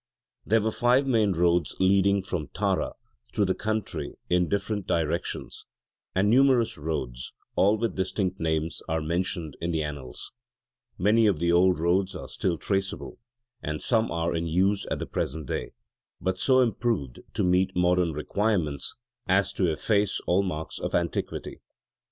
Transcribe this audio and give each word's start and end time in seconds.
There 0.47 0.61
were 0.61 0.71
five 0.71 1.05
main 1.05 1.33
roads 1.33 1.75
leading 1.79 2.23
from 2.23 2.47
Tara 2.55 2.93
through 3.35 3.45
the 3.45 3.53
country 3.53 4.15
in 4.31 4.49
different 4.49 4.87
directions: 4.87 5.67
and 6.15 6.27
numerous 6.27 6.75
roads 6.75 7.33
all 7.55 7.77
with 7.77 7.93
distinct 7.93 8.39
names 8.39 8.81
are 8.89 8.99
mentioned 8.99 9.57
in 9.61 9.69
the 9.71 9.83
annals. 9.83 10.31
Many 10.97 11.27
of 11.27 11.37
the 11.37 11.51
old 11.51 11.77
roads 11.77 12.15
are 12.15 12.27
still 12.27 12.57
traceable: 12.57 13.19
and 13.61 13.79
some 13.79 14.09
are 14.09 14.33
in 14.33 14.47
use 14.47 14.87
at 14.89 14.97
the 14.97 15.05
present 15.05 15.45
day, 15.45 15.73
but 16.19 16.39
so 16.39 16.61
improved 16.61 17.19
to 17.35 17.43
meet 17.43 17.75
modern 17.75 18.11
requirements 18.11 18.95
as 19.27 19.53
to 19.53 19.69
efface 19.69 20.19
all 20.21 20.41
marks 20.41 20.79
of 20.79 20.95
antiquity. 20.95 21.61